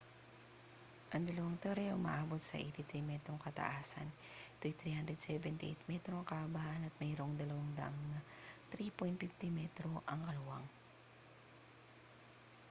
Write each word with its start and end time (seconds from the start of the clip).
ang 1.13 1.23
dalawang 1.29 1.57
tore 1.63 1.85
ay 1.87 1.93
umaabot 1.99 2.41
sa 2.43 2.55
83 2.57 3.05
metrong 3.11 3.37
kataasan 3.45 4.07
ito'y 4.57 4.73
378 4.73 5.77
metro 5.91 6.13
ang 6.17 6.25
kahabaan 6.31 6.81
at 6.89 6.95
mayroong 7.01 7.33
dalawang 7.41 7.69
daanan 7.77 8.09
na 8.11 8.21
3.50 8.73 9.53
m 9.53 9.59
ang 10.11 10.21
luwang 10.35 10.65